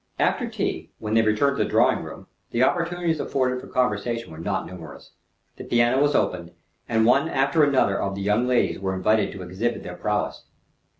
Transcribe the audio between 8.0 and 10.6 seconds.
of the young ladies were invited to exhibit their prowess.